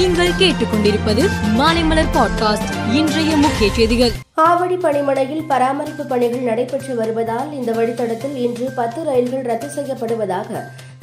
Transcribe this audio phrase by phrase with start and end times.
[0.00, 1.22] நீங்கள் கேட்டுக்கொண்டிருப்பது
[1.56, 4.12] மாலைமலர் பாட்காஸ்ட் இன்றைய முக்கிய செய்திகள்
[4.42, 10.60] ஆவடி பணிமனையில் பராமரிப்பு பணிகள் நடைபெற்று வருவதால் இந்த வழித்தடத்தில் இன்று பத்து ரயில்கள் ரத்து செய்யப்படுவதாக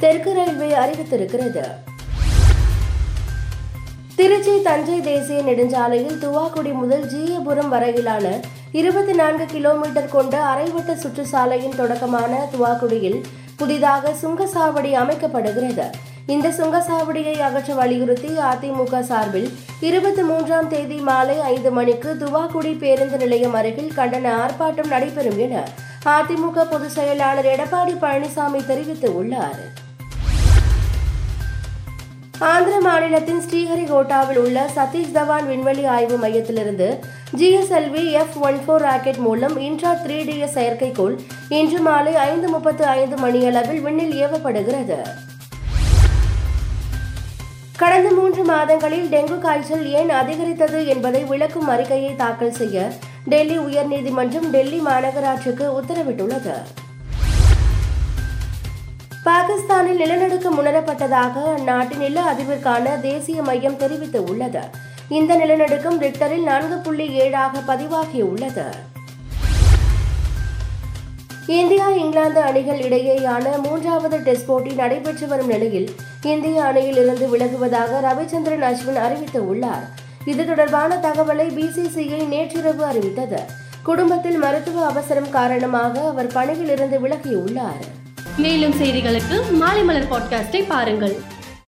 [0.00, 1.64] தெற்கு ரயில்வே அறிவித்திருக்கிறது
[4.16, 8.26] திருச்சி தஞ்சை தேசிய நெடுஞ்சாலையில் துவாக்குடி முதல் ஜீயபுரம் வரையிலான
[8.72, 13.20] இருபத்தி நான்கு கிலோமீட்டர் கொண்ட அரைவட்ட சுற்றுச்சாலையின் தொடக்கமான துவாக்குடியில்
[13.56, 15.86] புதிதாக சுங்கசாவடி அமைக்கப்படுகிறது
[16.26, 16.48] இந்த
[16.82, 19.48] சாவடியை அகற்ற வலியுறுத்தி அதிமுக சார்பில்
[19.82, 25.54] இருபத்தி மூன்றாம் தேதி மாலை ஐந்து மணிக்கு துவாக்குடி பேருந்து நிலையம் அருகில் கண்டன ஆர்ப்பாட்டம் நடைபெறும் என
[26.10, 29.60] அதிமுக பொதுச் செயலாளர் எடப்பாடி பழனிசாமி தெரிவித்துள்ளார்
[32.46, 36.88] ஆந்திர மாநிலத்தின் ஸ்ரீஹரிகோட்டாவில் உள்ள சதீஷ் தவான் விண்வெளி ஆய்வு மையத்திலிருந்து
[37.38, 41.14] GSLV F one four rocket மூலம் இன்ட்ரா த்ரீ டிஎஸ் செயற்கைக்கோள்
[41.52, 44.98] இன்று மாலை ஐந்து முப்பத்து ஐந்து மணியளவில் விண்ணில் ஏவப்படுகிறது
[47.76, 52.78] கடந்த மூன்று மாதங்களில் டெங்கு காய்ச்சல் ஏன் அதிகரித்தது என்பதை விளக்கும் அறிக்கையை தாக்கல் செய்ய
[53.26, 56.56] டெல்லி உயர்நீதிமன்றம் டெல்லி மாநகராட்சிக்கு உத்தரவிட்டுள்ளது
[59.24, 64.62] பாகிஸ்தானில் நிலநடுக்கம் உணரப்பட்டதாக அந்நாட்டின் நில அதிர்விற்கான தேசிய மையம் தெரிவித்துள்ளது
[65.10, 68.66] இந்த நிலநடுக்கம் ரிக்டரில் நான்கு புள்ளி ஏழாக பதிவாகியுள்ளது
[71.48, 75.86] இந்தியா இங்கிலாந்து அணிகள் இடையேயான மூன்றாவது டெஸ்ட் போட்டி நடைபெற்று வரும் நிலையில்
[76.24, 79.84] இந்திய அணியில் இருந்து விலகுவதாக ரவிச்சந்திரன் அஸ்வின் அறிவித்துள்ளார்
[80.24, 83.40] இது தொடர்பான தகவலை பிசிசிஐ நேற்றிரவு அறிவித்தது
[83.82, 87.86] குடும்பத்தில் மருத்துவ அவசரம் காரணமாக அவர் பணியில் இருந்து விலகியுள்ளார்
[88.36, 91.16] மேலும் செய்திகளுக்கு மாலை மலர் பாட்காஸ்டை பாருங்கள்